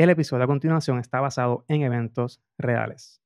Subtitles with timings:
[0.00, 3.20] El episodio a continuación está basado en eventos reales.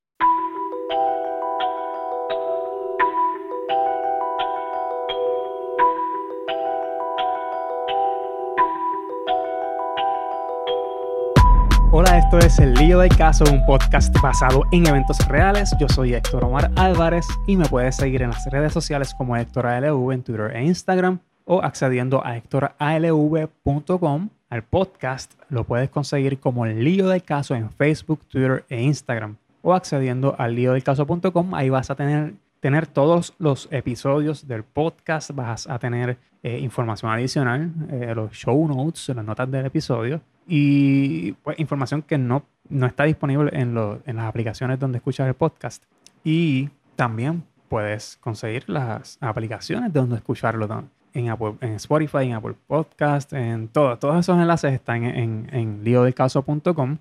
[11.93, 15.73] Hola, esto es El Lío del Caso, un podcast basado en eventos reales.
[15.79, 19.67] Yo soy Héctor Omar Álvarez y me puedes seguir en las redes sociales como Héctor
[19.67, 24.29] ALV en Twitter e Instagram o accediendo a héctoralv.com.
[24.49, 29.37] Al podcast lo puedes conseguir como El Lío del Caso en Facebook, Twitter e Instagram
[29.63, 31.55] o accediendo al líodelcaso.com.
[31.55, 37.11] Ahí vas a tener, tener todos los episodios del podcast, vas a tener eh, información
[37.11, 42.85] adicional, eh, los show notes, las notas del episodio y pues, información que no, no
[42.85, 45.83] está disponible en, en las aplicaciones donde escuchas el podcast.
[46.23, 50.67] Y también puedes conseguir las aplicaciones de donde escucharlo
[51.15, 51.27] en,
[51.61, 53.97] en Spotify, en Apple Podcast, en todo.
[53.97, 56.97] Todos esos enlaces están en, en liodelcaso.com.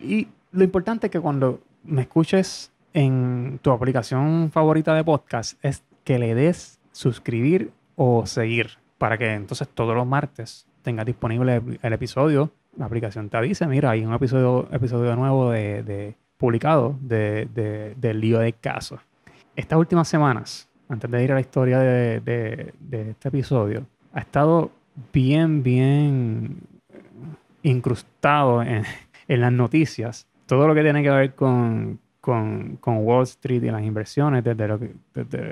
[0.00, 5.82] Y lo importante es que cuando me escuches en tu aplicación favorita de podcast es
[6.04, 11.92] que le des suscribir o seguir para que entonces todos los martes tengas disponible el
[11.92, 18.20] episodio la aplicación te avisa, mira, hay un episodio, episodio nuevo de, publicado de, del
[18.20, 18.98] lío de caso.
[19.54, 24.70] Estas últimas semanas, antes de ir a la historia de, este episodio, ha estado
[25.12, 26.58] bien, bien
[27.62, 28.84] incrustado en,
[29.28, 30.26] las noticias.
[30.46, 34.64] Todo lo que tiene que ver con, con, Wall Street y las inversiones, desde,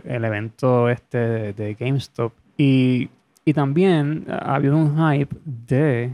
[0.05, 2.33] el evento este de, GameStop.
[2.57, 3.11] Y,
[3.45, 6.13] y también ha habido un hype de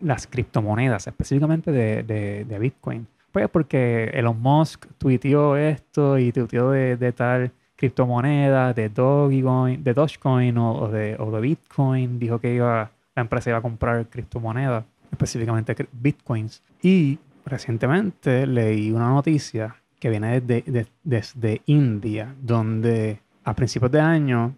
[0.00, 3.06] las, criptomonedas, específicamente de, Bitcoin.
[3.32, 10.58] Pues porque Elon Musk tuiteó esto y tuiteó de, tal criptomoneda, de Dogecoin, de Dogecoin
[10.58, 12.18] o, de, Bitcoin.
[12.18, 16.62] Dijo que iba, la empresa iba a comprar criptomonedas, específicamente Bitcoins.
[16.82, 24.54] Y recientemente leí una noticia que viene desde, desde India, donde a principios de año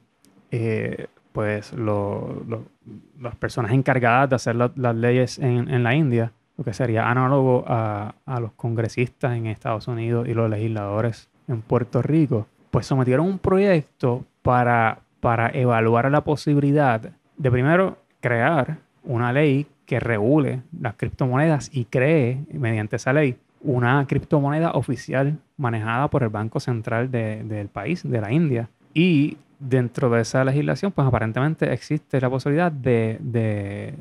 [0.51, 7.09] eh, pues las personas encargadas de hacer las leyes en, la India, lo que sería
[7.09, 13.27] análogo a, los congresistas en Estados Unidos y los legisladores en Puerto Rico, pues sometieron
[13.27, 17.01] un proyecto para, para evaluar la posibilidad
[17.37, 24.05] de primero crear una ley que regule las criptomonedas y cree mediante esa ley una
[24.07, 30.23] criptomoneda oficial manejada por el Banco Central del país, de la India, y dentro de
[30.23, 33.95] esa legislación, pues aparentemente existe la posibilidad de,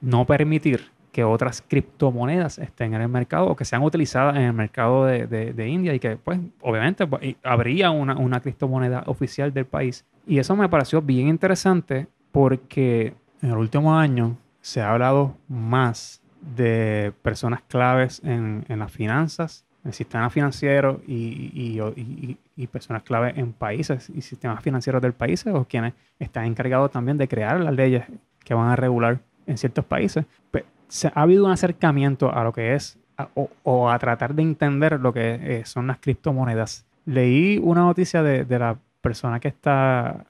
[0.00, 4.52] no permitir que otras criptomonedas estén en el mercado o que sean utilizadas en el
[4.52, 10.04] mercado de, India y que, pues, obviamente pues, habría una, una, criptomoneda oficial del país.
[10.26, 16.20] Y eso me pareció bien interesante porque en el último año se ha hablado más
[16.56, 21.78] de personas claves en, en las finanzas el sistema financiero y,
[22.72, 27.28] personas clave en países y sistemas financieros del país o quienes están encargados también de
[27.28, 28.04] crear las leyes
[28.42, 30.24] que van a regular en ciertos países.
[30.94, 32.96] Se, ha habido un acercamiento a lo que es
[33.64, 36.86] o, a tratar de entender lo que eh, son las criptomonedas.
[37.04, 40.24] Leí una noticia de, la persona que está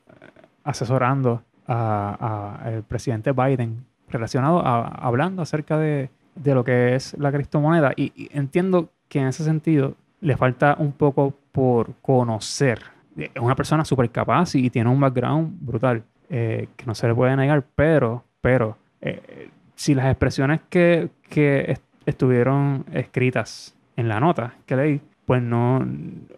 [0.63, 7.93] asesorando al presidente Biden relacionado a, hablando acerca de, de, lo que es la criptomoneda
[7.95, 12.81] y entiendo que en ese sentido le falta un poco por conocer.
[13.19, 17.15] Es una persona súper capaz y tiene un background brutal eh, que no se le
[17.15, 24.55] puede negar, pero, pero eh, si las expresiones que, que estuvieron escritas en la nota
[24.67, 25.87] que leí, pues no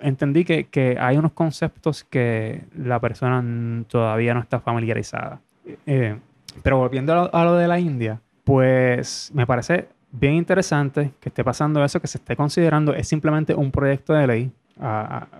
[0.00, 5.40] entendí que, que, hay unos conceptos que la persona todavía no está familiarizada.
[5.86, 6.16] Eh,
[6.62, 11.84] pero volviendo a lo, de la India, pues me parece bien interesante que esté pasando
[11.84, 14.52] eso, que se esté considerando, es simplemente un proyecto de ley.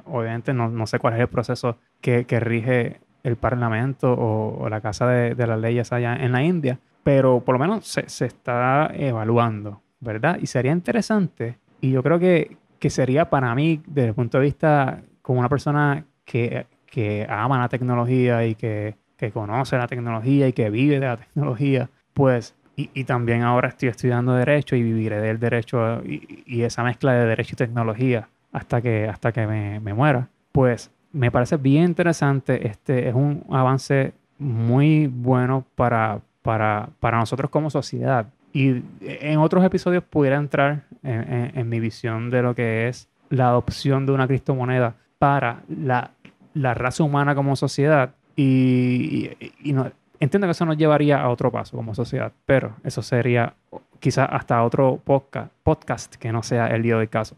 [0.06, 4.80] Obviamente no, no, sé cuál es el proceso que, que rige el Parlamento o, la
[4.80, 8.26] Casa de, de, las Leyes allá en la India, pero por lo menos se, se,
[8.26, 10.38] está evaluando, ¿verdad?
[10.42, 14.44] Y sería interesante, y yo creo que, que sería para mí, desde el punto de
[14.44, 20.48] vista como una persona que, que ama la tecnología y que, que conoce la tecnología
[20.48, 25.20] y que vive de la tecnología, pues y, también ahora estoy estudiando Derecho y viviré
[25.20, 29.94] del Derecho y, esa mezcla de Derecho y tecnología hasta que, hasta que me, me,
[29.94, 30.28] muera.
[30.50, 32.66] Pues me parece bien interesante.
[32.66, 38.28] Este es un avance muy bueno para, para, para nosotros como sociedad.
[38.52, 43.48] Y en otros episodios pudiera entrar en, en, mi visión de lo que es la
[43.48, 46.12] adopción de una criptomoneda para la,
[46.54, 48.14] la raza humana como sociedad.
[48.36, 52.76] Y, y, y no, Entiendo que eso nos llevaría a otro paso como sociedad, pero
[52.84, 53.54] eso sería
[54.00, 57.36] quizás hasta otro podcast, podcast que no sea el lío del caso.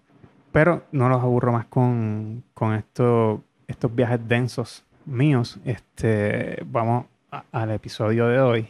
[0.53, 5.59] Pero no los aburro más con, con esto, estos viajes densos míos.
[5.65, 7.07] Este, vamos
[7.51, 8.69] al episodio de hoy,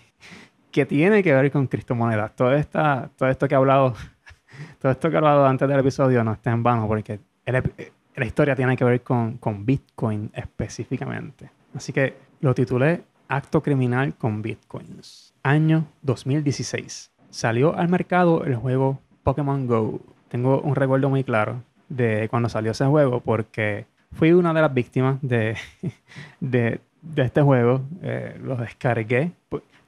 [0.70, 2.34] que tiene que ver con criptomonedas.
[2.36, 3.94] Todo, esta, todo esto que he hablado,
[4.80, 8.54] todo esto que he hablado antes del episodio no está en vano, porque la historia
[8.54, 11.50] tiene que ver con, con Bitcoin específicamente.
[11.74, 15.34] Así que lo titulé Acto criminal con Bitcoins.
[15.42, 17.10] Año 2016.
[17.30, 20.00] Salió al mercado el juego Pokémon Go.
[20.28, 24.72] Tengo un recuerdo muy claro de cuando salió ese juego porque fui una de las
[24.72, 25.56] víctimas de,
[26.40, 26.80] de,
[27.16, 27.82] este juego.
[28.02, 29.32] Eh, lo descargué.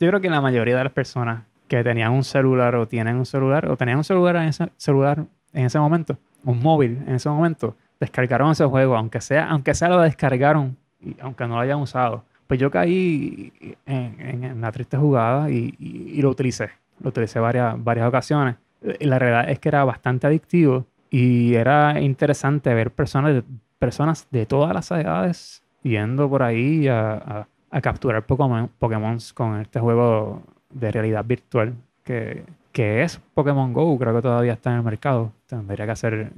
[0.01, 3.27] Yo creo que la mayoría de las personas que tenían un celular o tienen un
[3.27, 7.29] celular o tenían un celular en ese, celular en ese momento, un móvil en ese
[7.29, 11.79] momento, descargaron ese juego, aunque sea, aunque sea lo descargaron, y aunque no lo hayan
[11.79, 13.53] usado pues yo caí
[13.87, 16.71] en, la triste jugada y, lo utilicé.
[16.99, 18.57] Lo utilicé varias, varias ocasiones.
[18.99, 23.45] Y la realidad es que era bastante adictivo y era interesante ver personas
[23.79, 27.47] personas de todas las edades yendo por ahí a,
[27.81, 31.75] capturar Pokémon, Pokémon con este juego de realidad virtual
[32.05, 33.99] que, que es Pokémon Go.
[33.99, 35.33] Creo que todavía está en el mercado.
[35.47, 36.33] Tendría que hacer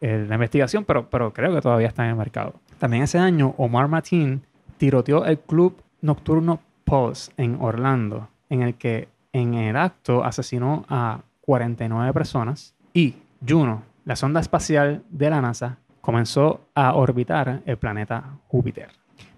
[0.00, 2.54] eh, la investigación, pero, pero creo que todavía está en el mercado.
[2.78, 4.42] También ese año, Omar Martin
[4.76, 11.20] tiroteó el club nocturno Pulse en Orlando, en el que en el acto asesinó a
[11.40, 13.16] 49 personas y
[13.46, 18.88] Juno, la sonda espacial de la NASA, comenzó a orbitar el planeta Júpiter.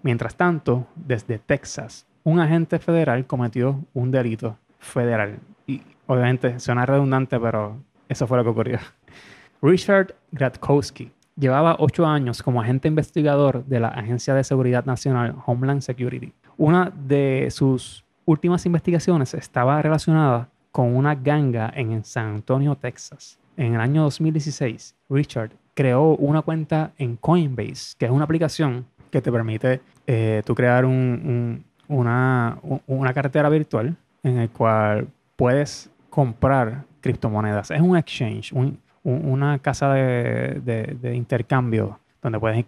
[0.03, 5.39] Mientras tanto, desde Texas, un agente federal cometió un delito federal.
[5.65, 7.77] Y obviamente suena redundante, pero
[8.09, 8.79] eso fue lo que ocurrió.
[9.61, 15.81] Richard Gratkowski, Llevaba ocho años como agente investigador de la Agencia de Seguridad Nacional Homeland
[15.81, 16.33] Security.
[16.57, 23.37] Una de sus últimas investigaciones estaba relacionada con una ganga en San Antonio, Texas.
[23.55, 29.21] En el año 2016, Richard creó una cuenta en Coinbase, que es una aplicación que
[29.21, 37.71] te permite eh, tú crear una, una cartera virtual en el cual puedes comprar criptomonedas.
[37.71, 42.65] Es un exchange, un, una casa de, intercambio donde puedes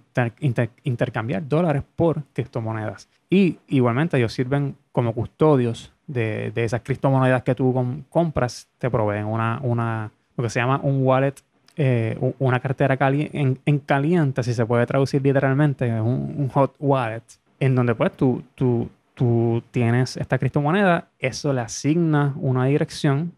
[0.84, 3.10] intercambiar dólares por criptomonedas.
[3.30, 9.60] Y igualmente ellos sirven como custodios de, esas criptomonedas que tú compras, te proveen una,
[9.62, 11.36] una, lo que se llama un wallet,
[11.82, 17.24] eh, una cartera en, caliente, si se puede traducir literalmente, un, un hot wallet,
[17.58, 23.32] en donde pues tú, tú, tú tienes esta criptomoneda, eso le asigna una dirección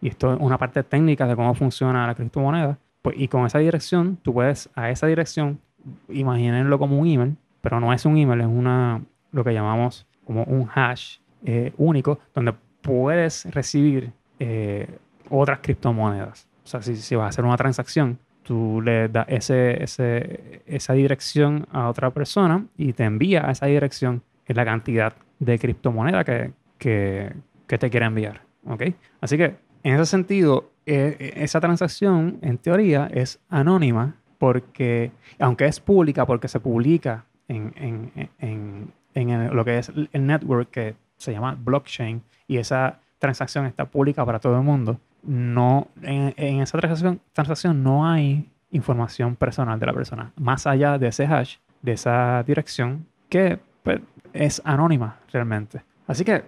[0.00, 3.58] y esto es una parte técnica de cómo funciona la criptomoneda, pues, y con esa
[3.58, 5.60] dirección, tú puedes a esa dirección,
[6.08, 9.02] imagínenlo como un email, pero no es un email, es una,
[9.32, 14.88] lo que llamamos como un hash eh, único, donde puedes recibir eh,
[15.28, 16.48] otras criptomonedas.
[16.64, 20.92] O sea, si, si, vas a hacer una transacción, tú le das ese, ese, esa
[20.92, 24.22] dirección a otra persona y te envía a esa dirección
[24.54, 27.32] la cantidad de criptomoneda que, que,
[27.66, 28.42] que te quiere enviar.
[28.66, 28.82] ¿ok?
[29.20, 35.66] Así que en ese sentido, eh, eh, esa transacción, en teoría, es anónima porque, aunque
[35.66, 38.12] es pública, porque se publica en,
[39.14, 44.40] lo que es el network que se llama blockchain y esa transacción está pública para
[44.40, 50.32] todo el mundo, no, en, esa transacción, transacción no hay información personal de la persona,
[50.36, 54.00] más allá de ese hash, de esa dirección, que pues,
[54.32, 55.82] es anónima realmente.
[56.06, 56.42] Así que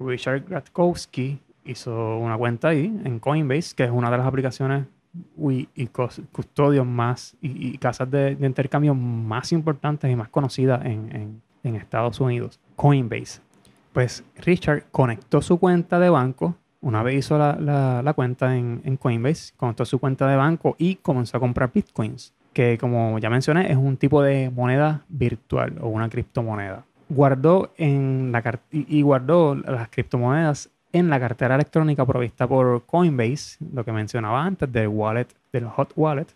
[0.00, 4.86] Richard Gratkowski hizo una cuenta ahí en Coinbase, que es una de las aplicaciones
[5.38, 5.86] y,
[6.32, 12.58] custodios más y, casas de, intercambio más importantes y más conocidas en, Estados Unidos.
[12.74, 13.40] Coinbase.
[13.92, 16.56] Pues Richard conectó su cuenta de banco.
[16.82, 21.40] Una vez hizo la, cuenta en, Coinbase, conectó su cuenta de banco y comenzó a
[21.40, 26.84] comprar bitcoins, que como ya mencioné es un tipo de moneda virtual o una criptomoneda.
[27.08, 33.84] Guardó en la y guardó las criptomonedas en la cartera electrónica provista por Coinbase, lo
[33.84, 36.26] que mencionaba antes del wallet, del hot wallet.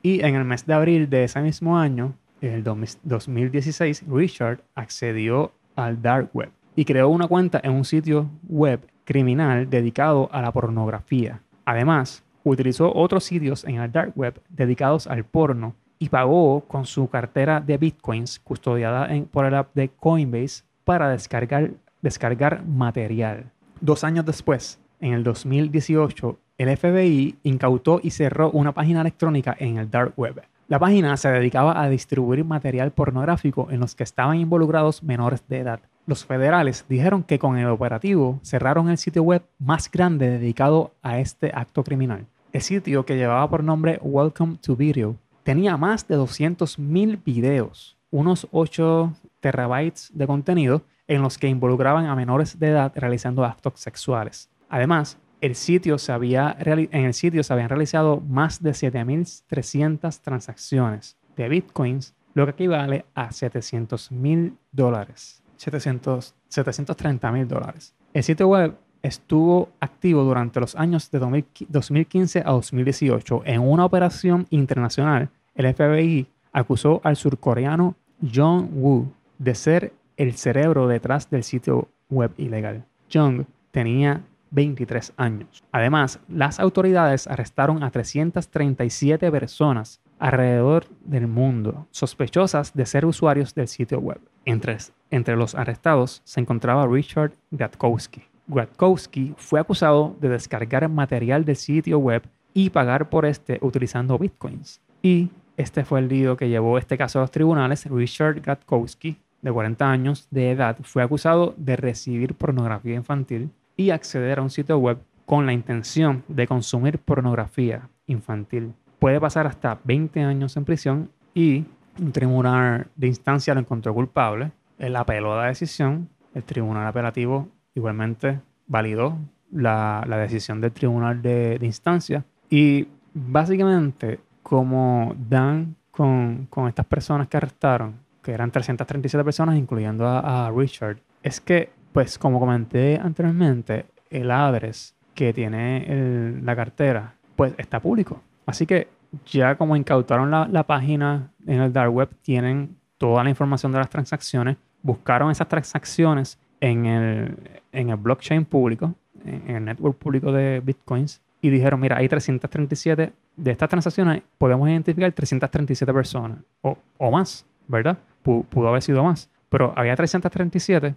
[0.00, 6.00] Y en el mes de abril de ese mismo año, el 2016, Richard accedió al
[6.00, 11.40] dark web y creó una cuenta en un sitio web criminal dedicado a la pornografía.
[11.64, 17.08] Además, utilizó otros sitios en el dark web dedicados al porno y pagó con su
[17.08, 21.70] cartera de bitcoins custodiada por el app de Coinbase para descargar,
[22.02, 23.50] descargar material.
[23.80, 29.78] Dos años después, en el 2018, el FBI incautó y cerró una página electrónica en
[29.78, 30.42] el dark web.
[30.68, 35.60] La página se dedicaba a distribuir material pornográfico en los que estaban involucrados menores de
[35.60, 35.80] edad.
[36.08, 41.18] Los federales dijeron que con el operativo cerraron el sitio web más grande dedicado a
[41.18, 42.24] este acto criminal.
[42.50, 48.48] El sitio que llevaba por nombre Welcome to Video tenía más de 200.000 videos, unos
[48.52, 54.48] 8 terabytes de contenido en los que involucraban a menores de edad realizando actos sexuales.
[54.70, 61.18] Además, el sitio se había en el sitio se habían realizado más de 7.300 transacciones
[61.36, 65.42] de bitcoins, lo que equivale a 700 mil dólares.
[65.58, 67.94] 730 mil dólares.
[68.14, 73.42] El sitio web estuvo activo durante los años de 2015 a 2018.
[73.44, 80.88] En una operación internacional, el FBI acusó al surcoreano Jong Woo de ser el cerebro
[80.88, 82.84] detrás del sitio web ilegal.
[83.12, 85.62] Jong tenía 23 años.
[85.72, 93.68] Además, las autoridades arrestaron a 337 personas alrededor del mundo sospechosas de ser usuarios del
[93.68, 94.20] sitio web.
[94.48, 98.22] Entre, los arrestados se encontraba Richard Gatkowski.
[98.46, 102.22] Gatkowski fue acusado de descargar material del sitio web
[102.54, 104.80] y pagar por este utilizando bitcoins.
[105.02, 105.28] Y
[105.58, 107.84] este fue el lío que llevó este caso a los tribunales.
[107.90, 114.38] Richard Gatkowski, de 40 años de edad, fue acusado de recibir pornografía infantil y acceder
[114.38, 118.72] a un sitio web con la intención de consumir pornografía infantil.
[118.98, 121.66] Puede pasar hasta 20 años en prisión y
[122.00, 124.52] un tribunal de instancia lo encontró culpable.
[124.78, 126.08] Él apeló a la decisión.
[126.34, 129.18] El tribunal apelativo igualmente validó
[129.50, 132.24] la, decisión del tribunal de, instancia.
[132.50, 140.52] Y básicamente, como dan con, estas personas que arrestaron, que eran 337 personas, incluyendo a
[140.54, 147.80] Richard, es que pues como comenté anteriormente, el address que tiene la cartera, pues está
[147.80, 148.22] público.
[148.46, 148.88] Así que
[149.26, 153.90] ya como incautaron la, página en el dark web, tienen toda la información de las
[153.90, 157.36] transacciones, buscaron esas transacciones en el,
[157.72, 163.12] en el blockchain público, en el network público de bitcoins, y dijeron, mira, hay 337
[163.36, 167.98] de estas transacciones, podemos identificar 337 personas o, o más, ¿verdad?
[168.22, 170.94] pudo haber sido más, pero había 337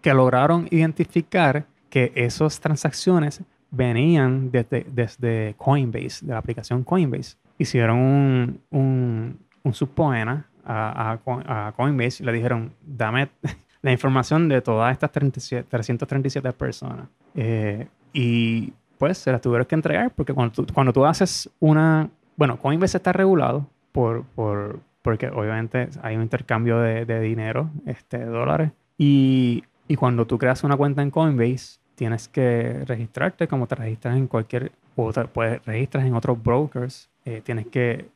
[0.00, 7.36] que lograron identificar que esas transacciones venían desde, desde Coinbase, de la aplicación Coinbase.
[7.58, 13.30] Hicieron un, un, un subpoena a, a, Coinbase y le dijeron, dame
[13.82, 17.08] la información de todas estas 337 personas.
[17.34, 22.08] Eh, y pues se las tuvieron que entregar porque cuando tú, cuando tú haces una...
[22.36, 28.18] Bueno, Coinbase está regulado por, por, porque obviamente hay un intercambio de, de dinero, este,
[28.18, 28.70] de dólares.
[28.96, 34.16] Y y cuando tú creas una cuenta en Coinbase, tienes que registrarte como te registras
[34.18, 37.08] en cualquier, o te puedes registrar en otros brokers.
[37.28, 38.06] Eh, tienes que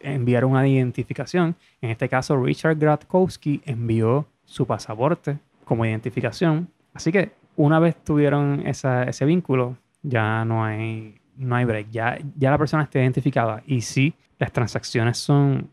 [0.00, 1.56] enviar una identificación.
[1.82, 6.68] En este caso, Richard Gratkowski envió su pasaporte como identificación.
[6.94, 11.90] Así que una vez tuvieron ese vínculo, ya no hay, no hay break.
[11.90, 13.62] Ya, ya la persona está identificada.
[13.66, 15.68] Y sí, las transacciones son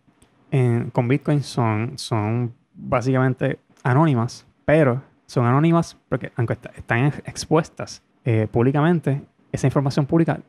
[0.91, 9.21] con Bitcoin son, son básicamente anónimas, pero son anónimas porque aunque están expuestas eh, públicamente,
[9.53, 10.41] esa información pública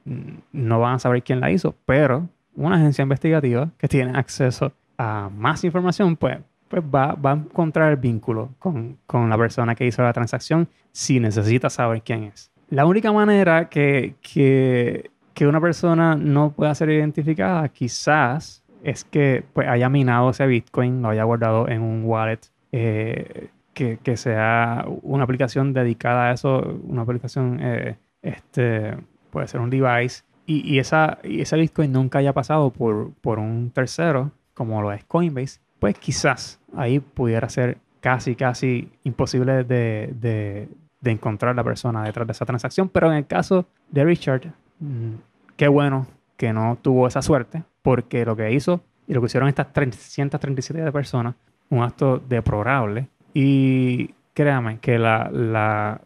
[0.53, 5.29] no van a saber quién la hizo, pero una agencia investigativa que tiene acceso a
[5.37, 9.87] más información, pues, pues va, va a encontrar el vínculo con, con, la persona que
[9.87, 12.51] hizo la transacción si necesita saber quién es.
[12.71, 19.45] La única manera que, que, que una persona no pueda ser identificada quizás es que
[19.53, 22.41] pues, haya minado ese Bitcoin, lo haya guardado en un wallet
[22.73, 28.97] eh, que, que, sea una aplicación dedicada a eso, una aplicación, eh, este,
[29.31, 33.39] puede ser un device, y, y, esa, y ese Bitcoin nunca haya pasado por, por
[33.39, 40.13] un tercero, como lo es Coinbase, pues quizás ahí pudiera ser casi, casi imposible de,
[40.21, 40.69] de,
[41.01, 42.89] de encontrar la persona detrás de esa transacción.
[42.89, 45.15] Pero en el caso de Richard, mm,
[45.57, 49.49] qué bueno que no tuvo esa suerte, porque lo que hizo y lo que hicieron
[49.49, 51.35] estas 337 personas,
[51.71, 56.01] un acto deplorable, y créame que la, la,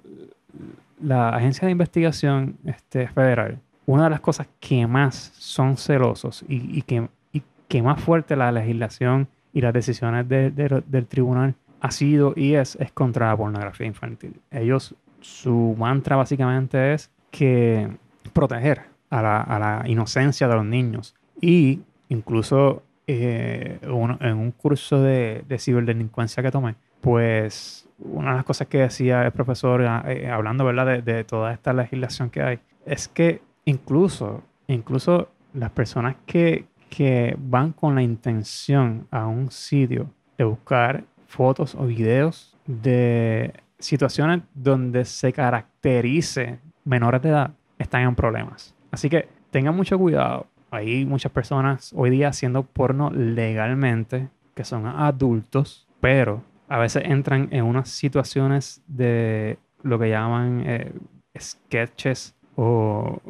[1.00, 6.78] la agencia de investigación este, federal, una de las cosas que más son celosos y,
[6.78, 12.32] y que, y que más fuerte la legislación y las decisiones del tribunal ha sido
[12.36, 14.40] y es, es contra la pornografía infantil.
[14.50, 17.88] Ellos, su mantra básicamente es que
[18.32, 21.14] proteger a la, a la inocencia de los niños.
[21.40, 28.44] Y incluso eh, en un curso de, de ciberdelincuencia que tomé, pues una de las
[28.44, 31.02] cosas que decía el profesor, ah, eh, hablando ¿verdad?
[31.02, 37.72] De, toda esta legislación que hay, es que incluso, incluso las personas que, que van
[37.72, 45.32] con la intención a un sitio de buscar fotos o videos de situaciones donde se
[45.32, 48.74] caracterice menores de edad están en problemas.
[48.90, 50.46] Así que tengan mucho cuidado.
[50.70, 57.48] Hay muchas personas hoy día haciendo porno legalmente que son adultos, pero a veces entran
[57.50, 60.92] en unas situaciones de lo que llaman eh,
[61.38, 63.20] sketches o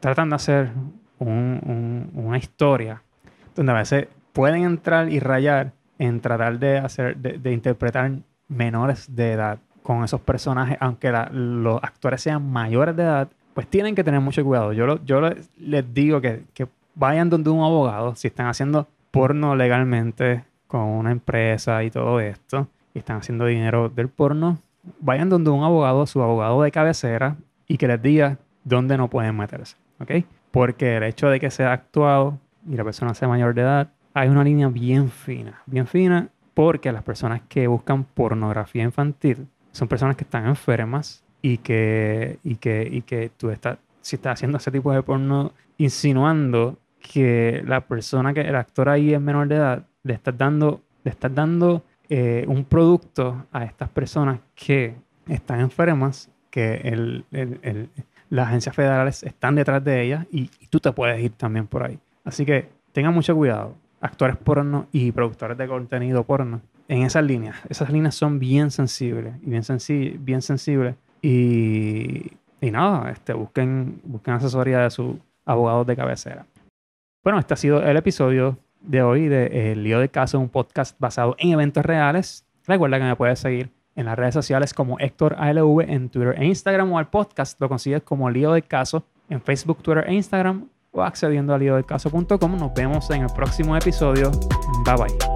[0.00, 0.70] tratan de hacer
[1.18, 3.02] una historia
[3.54, 8.12] donde a veces pueden entrar y rayar en tratar de hacer, de, interpretar
[8.48, 13.94] menores de edad con esos personajes, aunque los actores sean mayores de edad, pues tienen
[13.94, 14.72] que tener mucho cuidado.
[14.74, 15.20] Yo, yo
[15.56, 21.12] les digo que, que vayan donde un abogado, si están haciendo porno legalmente con una
[21.12, 24.56] empresa y todo esto, y están haciendo dinero del porno,
[25.00, 27.36] vayan donde un abogado, su abogado de cabecera,
[27.68, 30.24] y que les diga dónde no pueden meterse, ¿ok?
[30.50, 34.30] Porque el hecho de que sea actuado y la persona sea mayor de edad, hay
[34.30, 40.16] una línea bien fina, bien fina, porque las personas que buscan pornografía infantil son personas
[40.16, 44.70] que están enfermas y que, y que, y que tú estás, si estás haciendo ese
[44.70, 49.86] tipo de porno, insinuando que la persona que el actor ahí es menor de edad,
[50.02, 54.94] le estás dando, le estás dando eh, un producto a estas personas que
[55.28, 57.22] están enfermas, que
[58.30, 61.98] las agencias federales están detrás de ellas y, tú te puedes ir también por ahí.
[62.24, 67.56] Así que tengan mucho cuidado, actores porno y productores de contenido porno, en esas líneas.
[67.68, 69.64] Esas líneas son bien sensibles y bien,
[70.24, 70.94] bien sensibles.
[71.22, 76.46] Y, y nada, este, busquen, busquen asesoría de sus abogados de cabecera.
[77.24, 80.98] Bueno, este ha sido el episodio de hoy de El Lío de Caso, un podcast
[80.98, 82.44] basado en eventos reales.
[82.66, 86.46] Recuerda que me puedes seguir en las redes sociales como Héctor ALV en Twitter e
[86.46, 90.68] Instagram o al podcast lo consigues como Lío de Caso en Facebook, Twitter e Instagram
[90.92, 92.56] o accediendo a líodecaso.com.
[92.56, 94.30] Nos vemos en el próximo episodio.
[94.84, 95.35] Bye bye.